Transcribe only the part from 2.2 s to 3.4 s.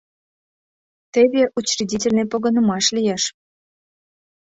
погынымаш лиеш.